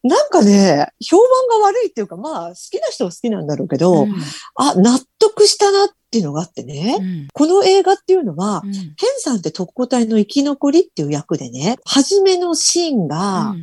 [0.04, 4.14] うんなんかね、評判が悪いっていうか、まあ、好きな人は好きなんだろうけど、うん。
[4.56, 6.96] あ、納得したなっていうのがあってね。
[7.00, 7.28] うん。
[7.32, 8.72] この映画っていうのは、うん。
[8.72, 8.84] ケン
[9.18, 13.54] さんって特攻隊の生き残りっていう役でね、初めのシーンが、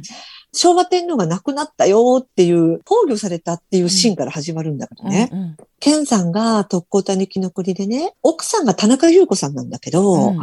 [0.53, 5.29] 昭和天皇が亡くなったよっていう、崩御されたっていうシーンから始まるんだけどね。
[5.31, 10.39] うんケンさんが特攻隊の生き残りでね、奥さんが田中優子さんなんだけど、うん。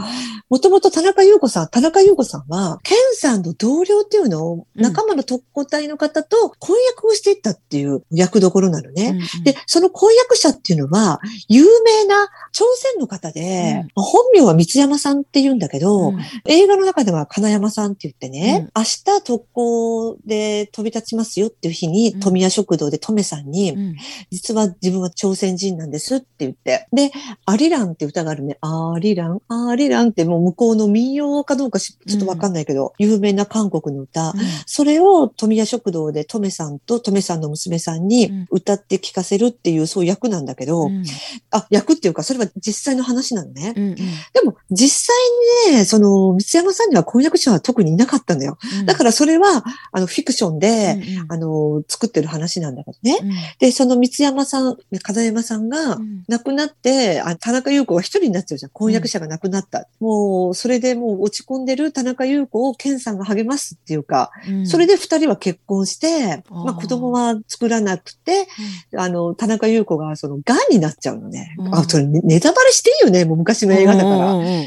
[0.48, 4.82] もともと田中優子さん、田中優子さんは、ケンさんの同僚っていうのをうん。
[4.82, 9.18] 仲間の特攻隊の方と婚約をしていったっていう役どころなのね。
[9.36, 16.20] うんで、その婚約者っていうのは、有名な朝鮮の方で、本名は三山さんって言うんだけど、うん。
[16.46, 19.95] 映画の中では金山さんって言ってね、明日特攻
[20.26, 23.94] で飛び立ちますよっていう日に、うん富谷食堂でトメさんに、うん
[24.30, 26.88] 実は自分は朝鮮人なんですって言って。
[26.92, 27.10] で、
[27.44, 28.58] アリランって歌があるね。
[28.60, 34.34] アリラン、アリランってもう向こうの民謡かどうかしちょっとわかんないけど、有名な韓国の歌。
[34.66, 41.04] それを富谷食堂でトメさんとトメさんの娘さんうんに歌って聴かせるっていうそういう役なんだけど、うん
[41.50, 43.74] あ、役っていうかそれは実際の話なのね。
[43.76, 44.02] うんで
[44.44, 48.58] も実際にね、その三山さんには婚約者は特にいなかったんだよ。
[48.80, 53.18] うんだからそれはあのフィクションで、うんうんあの、作ってる話なんだけどね。
[53.22, 58.70] うんで、その三山さん、金山さんがうん亡くなって、あ田中優子が一人になっちゃうじゃん。
[58.72, 59.88] 婚約者が亡くなった。
[60.00, 68.48] もう、それでもう落ち込んでる田中優子を健さんが励ますっていうか、うんそれで二人は結婚して、まあ子供は作らなくて、
[68.96, 71.54] あの、田中優子がその癌になっちゃうのね。
[71.58, 73.24] うんあ、それネネタバレしていいよね。
[73.24, 74.32] もう昔の映画だから。
[74.32, 74.66] うんうんうん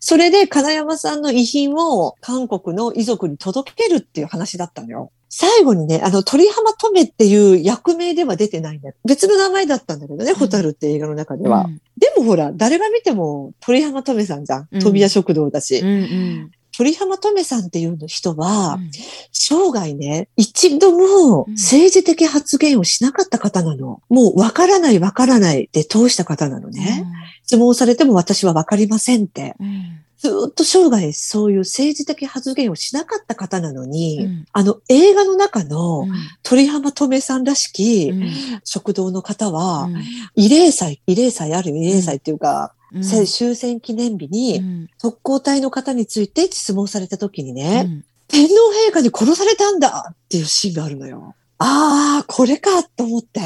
[0.00, 5.10] それで金山さんの遺品を韓国の遺族に届けるっていう話だったのよ。
[5.30, 8.94] 最後にね、あの、鳥浜とめっていう役名では出てないんだよ。
[9.04, 11.64] 別の名前だったんだけどね、んホタルって映画の中では。
[11.66, 14.68] うんでもほら、誰が見ても鳥浜とめさんじゃん。
[14.70, 15.78] うん飛び屋食堂だし。
[15.78, 18.90] うんうん鳥浜とめさんっていう人は、うん
[19.32, 24.00] 生涯ね、一度もうん政治的発言をしなかった方なの。
[24.08, 27.04] もうわからないわからないで通した方なのね。
[27.48, 29.56] 質問されても私はわかりませんって。
[29.58, 30.04] うん。
[30.18, 34.46] ずーっと生涯そういう政治的発言をしなかった方なのに、うん。
[34.52, 36.12] あの映画の中のうん。
[36.42, 38.30] 鳥浜とめさんらしきうん。
[38.64, 39.94] 食堂の方は、うん。
[40.36, 43.04] 慰霊祭、慰霊祭あるよ慰霊祭っていうか、うん。
[43.04, 44.88] せ終戦記念日に、うん。
[45.00, 48.04] 特攻隊の方について質問された時にうね、ん。
[48.28, 48.54] 天皇
[48.90, 51.34] 陛下に殺されたんだっていうシーンがあるのよ。
[51.56, 53.40] ああ、これかと思って。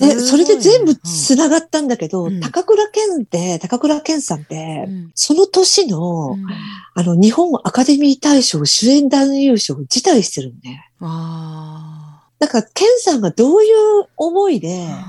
[0.00, 2.40] で、それで全部す繋がったんだけど、うん。
[2.40, 5.10] 高倉健って、高倉健さんって、うん。
[5.14, 6.46] その年の、うん。
[6.94, 10.90] あの、日本アカデミー大賞主演男優賞を辞退してるのね。
[11.00, 15.04] あだから、ケンさんがどういう思いでー。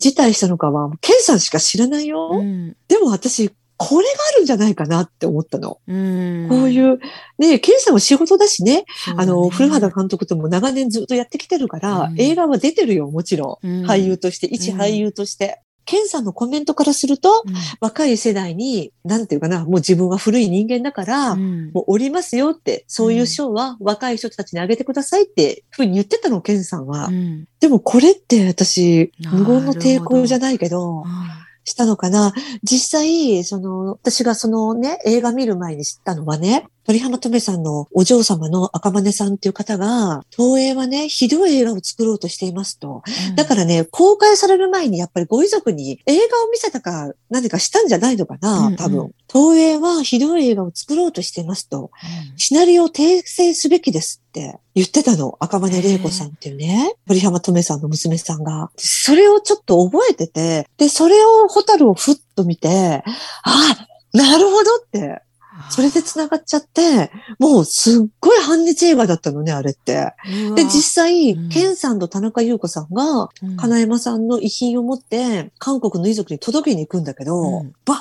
[0.00, 2.30] 辞退したのかは、ケンさんしか知らないよ。
[2.32, 2.76] うん。
[2.88, 5.80] でも私、これがあるんじゃないかなって思ったの。
[5.86, 6.48] うん。
[6.48, 6.98] こういう、
[7.38, 8.84] ね、ケンさんは仕事だしね、ね。
[9.16, 12.20] あの、古畑監督とも長年ずっとやってきてるから、うん。
[12.20, 13.66] 映画は出てるよ、もちろん。
[13.66, 13.86] うん。
[13.86, 15.62] 俳優として、一俳優として。
[15.84, 17.54] ケンさんのコメントからすると、うん。
[17.80, 21.70] 若い世代に、なんていうかな、もう自分は古い人間だから、うん。
[21.72, 27.06] もうおりますよって、そういう賞は若い人たちにあげてくださいって、ふうに言ってたの、ケンさんは。
[27.06, 27.46] うん。
[27.60, 32.32] でもこれって私、無言の抵抗じゃないけど、あしたのかな。
[32.62, 43.02] 実際、その、私がそのね、映画見る前に知ったのはね、鳥浜とめさんのお嬢様の赤羽さんっていう方が、東映はね、ひどい映画を作ろうとしていますと。
[43.32, 49.10] ーだからね、公開される前にやっぱりご遺族に映画を見せたか何かしたんじゃないのかうんうなん多分。
[49.28, 51.90] 東映はひどい映画を作ろうとしていますと。
[52.30, 55.36] うんシナリオを訂正すべきですって言ってたの。
[55.40, 56.94] 赤羽玲子さんっていうね。
[57.08, 58.70] 鳥浜とめさんの娘さんが。
[58.76, 63.02] それをちょっと覚えてて、で、それをホタルをふっと見て、
[63.42, 65.22] あなるほどって。
[65.70, 70.12] それで繋がっちゃって、もうすっごい反日映画だったのね、あれって。
[70.54, 77.98] で、実際、うんケンさんと田中優子さんが、うん金山さんの遺品を持って、韓国の遺族に届けに行くんだけど、うんバー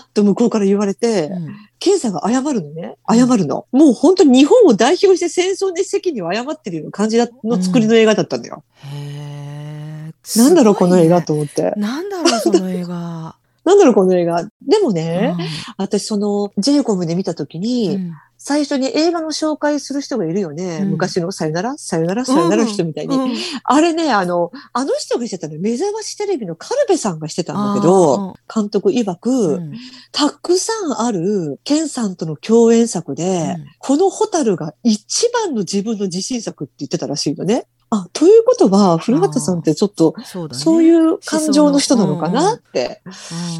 [0.00, 2.96] ッと向こうから言われて、うんケンさんが謝るのね。
[3.08, 3.66] 謝るの。
[3.70, 8.64] もう本当に日本を代表して戦争の責任を謝ってるような感じの作りの映画だったんだよ。
[8.78, 11.72] へーなんだろう、この映画すと思って。
[11.76, 13.36] なんだろう、その映画。
[13.68, 14.44] なんだろう、この映画。
[14.66, 15.46] でもね、うん。
[15.76, 18.12] 私その、ジェイコムで見たときに、うん。
[18.38, 20.78] 最初に映画の紹介する人がいるよね。
[20.82, 20.90] うん。
[20.92, 23.14] 昔のさよなら、さよなら、さよなら人みたいに。
[23.14, 23.32] うん
[23.64, 29.74] あれね、あの、あの人がしてたの、目覚ましテレビのカルベさんがしてたんだけど、監督曰く、うん。
[30.12, 33.66] たくさんあるケンさんとの共演作で、うん。
[33.80, 37.66] このホタルが一番の自分の自信作って言ってたらしいのね。
[37.90, 40.62] あ、ということは、古畑さんってちょっと、そうだね。
[40.62, 43.10] そういう感情の人なのかなってう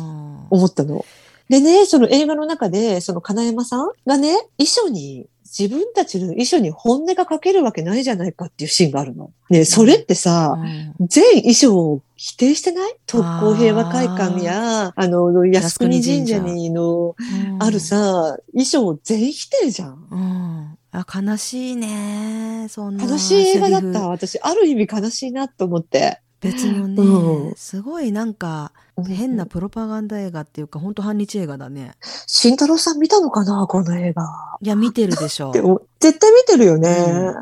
[0.01, 0.47] ん。
[0.51, 1.05] 思ったの。
[1.49, 9.31] でね、その映画の中で、その金山さんがね、遺書に、自分たちの遺書に本音が書けるわけないじゃないかっていうシーンがあるの。
[9.49, 11.07] ね、それってさ、うん。
[11.09, 12.95] 全遺書を否定してない？
[13.07, 17.17] 特攻平和会館や、あの、靖国神社にの、
[17.61, 20.07] あるさ、遺書を全否定じゃん。
[20.11, 22.67] うんあ悲しいね。
[22.69, 23.05] そんな。
[23.05, 24.09] 悲しい映画だった。
[24.09, 26.21] 私、ある意味悲しいなと思って。
[26.41, 28.73] 別のね、うんすごいなんか
[29.09, 31.93] 変なプロパガンダ映画っていうか、本当反日映画だね。
[32.27, 34.23] 慎太郎さん見たのかなこの映画。
[34.61, 35.53] いや、見てるでしょ
[35.99, 37.35] 絶対見てるよね。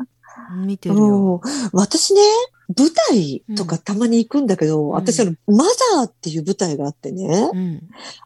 [0.65, 1.41] 見てるよ。
[1.43, 2.21] うん私ね、
[2.75, 7.81] 舞台とかたまに行くんだけど、ん私あの、マザーっていう舞台があってね、うん。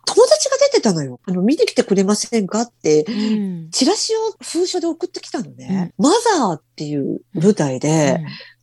[0.05, 1.19] 友達が出てたのよ。
[1.27, 3.69] あの、見に来てくれませんかって、うん。
[3.71, 5.93] チラシを封書で送ってきたのね。
[5.97, 8.19] マザーっていう舞台で、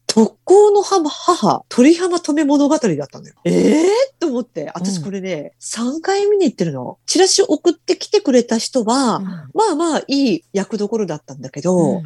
[0.09, 3.35] 特攻の母、母、鳥浜留物語だったのよ。
[3.45, 6.99] ええー、と思って、私これね、3回見に行ってるの。
[7.07, 12.03] チラシを送ってきてくれた人は、うんまあまあいい役どころだったんだけど、うん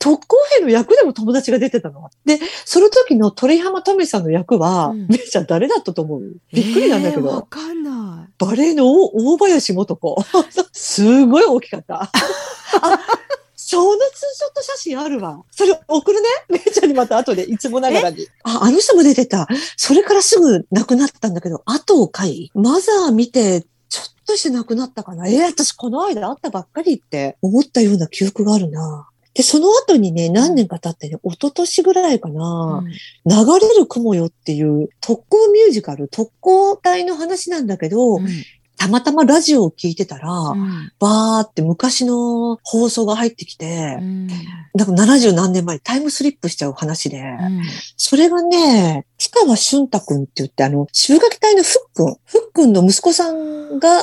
[0.00, 2.08] 特攻兵の役でも友達が出てたの？
[2.24, 6.36] で、その時の鳥浜トミさんの役は、うんめいちゃん誰だったと思う？
[6.52, 10.24] びっくりなんだけえーわど、かんなバレエの大大林素子。
[10.72, 12.02] すごい大きかった。
[12.02, 12.10] あ、
[13.56, 15.42] そのツーショット写真あるわ。
[15.50, 16.28] それ送るね？
[16.48, 18.26] めいちゃんにまた後で、いつもながらに。
[18.44, 19.48] あ、あの人も出てた。
[19.76, 25.28] それからすぐ亡くなったんだけど、後を買い、マザー見て、ちょっとして亡くなったかな？
[25.28, 29.07] えー私この間会ったばっかりって思ったような記憶があるな。
[29.38, 32.32] で、その後にね、何年か経ってね、一昨年ぐらいかい。
[32.32, 32.82] な、
[33.24, 38.26] 流れる雲よっていう特攻ミュージカル、特攻隊の話なんだけど、うん。
[38.76, 40.92] たまたまラジオを聞いてたら、うん。
[40.98, 44.26] バーって昔の放送が入ってきてう、ん。
[44.26, 47.62] なんか70何年前にタイムスリップしちゃう話で、うん。
[47.96, 54.02] それがね、塚川俊太くんって言って、あの、渋垣隊のふっくん、ふっくんの息子さんが。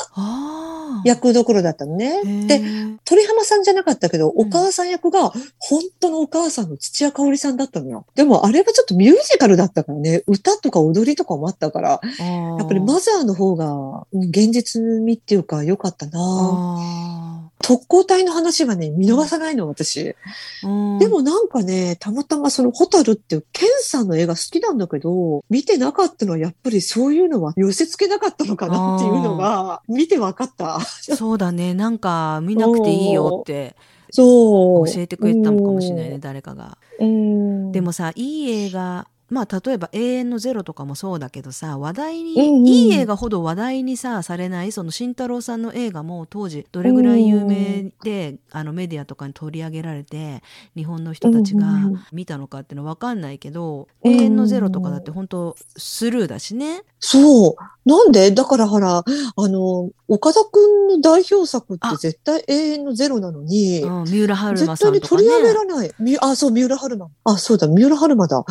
[1.03, 2.47] 役どころだったのね。
[2.47, 2.61] でで、
[3.05, 8.05] 鳥浜さんじゃなかったけど、お母さん役が、本当のお母さんの土屋香織さんだったのよ。
[8.15, 16.11] でも、あれはちょっとミュージカルだったからね、歌とか踊りとかもあったから、ややっぱりマザーの方が、うん現実味っていうか良かったな。
[16.19, 20.15] あ特攻隊の話はね、見逃さないの、私。
[20.63, 30.79] ーで、もなんかね、たまたまそのホタルっていう、ケンさんの映画好きなんだけど、見てなかったのはやっぱりそういうのは寄せ付けなかったのかなっていうのが、見て分かった。
[30.81, 31.73] そうだね。
[31.73, 33.75] なんか見なくていいよって
[34.11, 34.87] そう。
[34.87, 36.77] 教えてくれたのかもしれないね、誰かが。
[36.99, 37.71] うん。
[37.71, 50.43] でもさ、いい映画、まあ例えば永遠のゼロとかもそうだけどさ、話題に、うんうんいい映画ほど話題にさ、されない、その慎太郎さんの映画も当時どれぐらい有名で、あのメディアとかに取り上げられて、
[50.75, 56.83] 日本の人たちがうんうん見たのかっていうのはわかんないけど、うん永遠のゼロとかだって本当スルーだしね。
[56.99, 57.55] そう。
[57.85, 58.31] なんで？
[58.31, 59.03] だからほら、あ
[59.47, 65.23] の、岡田くんの代表作って絶対永遠のゼロなのに、うん、三浦春馬絶対にさんとかね。
[65.23, 65.91] 取り上げられない。
[65.99, 67.09] みあ、そう、三浦春馬。
[67.25, 68.37] あ、そうだ、三浦春馬だ。
[68.37, 68.45] うん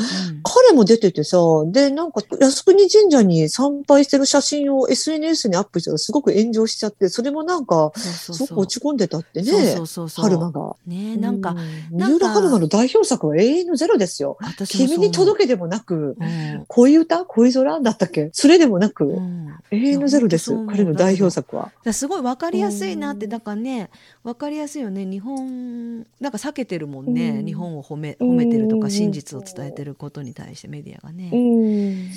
[0.67, 10.77] 彼も出ててさ、で、なんか、靖国神社に参拝してる写真を SNS にアップしたらすごく炎上しちゃって、それもなんか、すごく落ち込んでたってね、そうそうそう春馬が。
[10.87, 11.57] ねなんか、
[11.91, 14.39] 三浦春馬の代表作は永遠のゼロですよ。
[14.69, 16.65] 君に届けでもなく、うん。
[16.69, 17.25] 恋歌？
[17.25, 17.81] 恋空？
[17.81, 18.31] だったっけ？
[18.33, 19.55] それでもなく、うん。
[19.71, 21.73] 永遠のゼロです彼の代表作は。
[21.93, 23.31] すごい分かりやすいなってうん。
[23.31, 23.91] だからね
[24.23, 25.05] 分かりやすいよね。
[25.05, 27.47] 日本なんか避けてるもんね、うん。
[27.47, 28.81] 日本を褒め褒めてるとうん。
[28.83, 32.11] か真実を伝えてることに対してメディアがね、ん。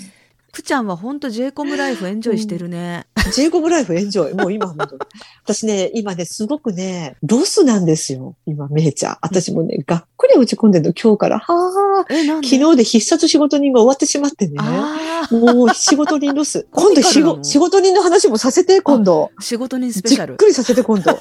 [0.51, 4.33] くちゃんは本当 j イコムライフエンジョイしてるね、ジェイコブライフエンジョイ。
[4.33, 5.01] もう今、本当に
[5.43, 8.35] 私ね、今ね、すごくね、ロスなんですよ。
[8.45, 9.17] 今、めいちゃん。
[9.21, 11.39] 私もね、がっくり落ち込んでるの、今日から。
[11.39, 12.13] はあ、
[12.43, 14.55] 昨日で必殺仕事人が終わってしまってね。
[14.59, 16.67] あもう仕事人ロス。
[16.71, 19.31] 今度仕事仕事人の話もさせて、今度。
[19.39, 21.19] ー仕事人スペじシャルっくりさせて、今度。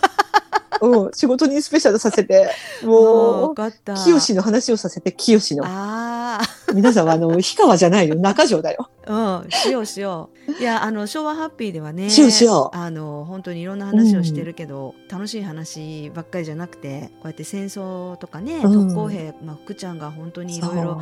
[0.80, 2.50] うん、仕事人スペシャルさせて。
[2.82, 5.64] もうもう、分かった清の話をさせて、清の。
[5.66, 6.40] あ
[6.74, 8.14] 皆さんは、あの、氷川じゃないよ。
[8.16, 8.88] 中条だよ。
[9.06, 21.00] あうんしようしよういやあの昭和ハッピーではねしようしようあの本当にいろんな話をしてるけど、楽しい話ばっかりじゃなくてこうやって戦争とかね、うん特攻兵、まあ、福ちゃんが本当にいろいろ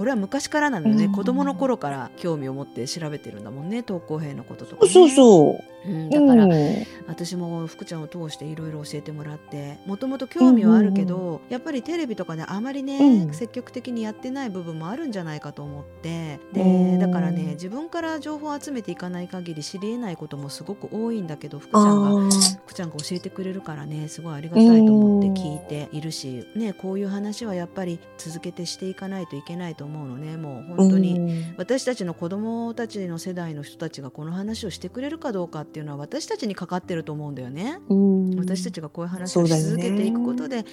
[0.00, 1.12] これは昔からなのね、うん。
[1.12, 3.82] 子供の頃から興味を持って調べてるんだもんね。
[3.82, 5.90] 特攻兵のこととか、ね、そうそう。
[5.90, 5.92] う。
[5.92, 6.86] ん、だから、うん。
[7.06, 9.76] 私も福ちゃんを通していろいろ教えてもらって。
[9.84, 13.34] もともと興味はあるけど、やっぱりテレビとかであまりね、うん。
[13.34, 16.40] 積極的にやってない部分もあるんじゃないかと思って。
[16.54, 16.98] で、うん。
[16.98, 22.34] だからね自分から情報を集めていかない限り知り得ないこともすごく多いんだけど福ちゃんが。
[22.64, 25.09] 福ちゃんが教えてくれるからねすごいありがたいと思って
[25.40, 31.18] 聞いているし、ね、こういう話はやっぱり続けてしていかないといけないと思うのねもう本当に。
[31.18, 37.78] うん私たちの子供たちの世代の人たちがこの話をしてくれるかどうかっていうのは私たちにかかってると思うんだよね。
[37.88, 40.64] うん私たちがこういう話をし続けていくことで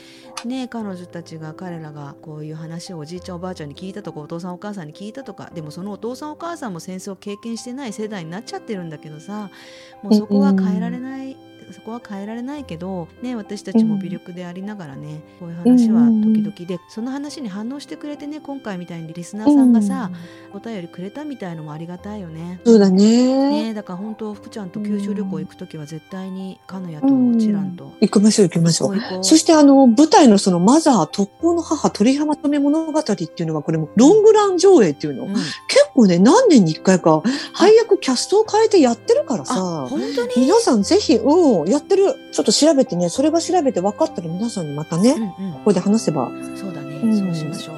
[0.45, 9.49] ね彼女たちが彼らがこういう話をおじいちゃんおばあちゃんに聞いたとかお父さんお母さんに聞いたとかでもそのお父さんお母さんも戦争を経験してない世代になっちゃってるんだけどさ
[10.03, 11.47] もうそこは変えられない。
[11.72, 20.11] そこは変えられないけど、ね、私たちも微力でありながらね、こういう話は時々でその話に反応してくれてね今回みたいにリスナーさんがさ、
[20.53, 22.61] お便りくれたみたいのもありがたいよね。
[22.65, 23.63] そうだね。
[23.63, 27.07] ねだから本当福ちゃんと九州旅行行く時は絶対に鹿屋と
[27.39, 27.93] チランと。
[28.01, 29.24] 行きましょう行きましょう。
[29.24, 35.34] そしてあの舞台のそのマザー特攻の母鳥浜留物語っていうのはこれもロングラン上映っていうの、うん。
[35.34, 35.45] 結
[35.93, 37.22] 構ね何年に一回か
[37.53, 40.34] 配役キャストを変えてやってるからあさ本当に？
[40.38, 42.16] 皆さんぜひうんやってる。
[42.32, 43.10] ちょっと調べてね。
[43.10, 45.53] それが調べて分かったら皆さんにまたね、うんうん。
[45.53, 46.30] ここで話せば。
[46.55, 47.18] そうだね、うん。
[47.18, 47.76] そうしましょう